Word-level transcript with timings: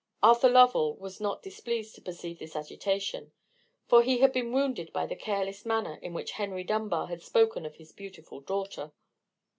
Arthur 0.23 0.49
Lovell 0.49 0.95
was 0.95 1.21
not 1.21 1.43
displeased 1.43 1.93
to 1.93 2.01
perceive 2.01 2.39
this 2.39 2.55
agitation: 2.55 3.33
for 3.87 4.01
he 4.01 4.17
had 4.17 4.33
been 4.33 4.51
wounded 4.51 4.91
by 4.91 5.05
the 5.05 5.15
careless 5.15 5.63
manner 5.63 5.99
in 6.01 6.11
which 6.11 6.31
Henry 6.31 6.63
Dunbar 6.63 7.05
had 7.05 7.21
spoken 7.21 7.67
of 7.67 7.75
his 7.75 7.91
beautiful 7.91 8.39
daughter. 8.39 8.93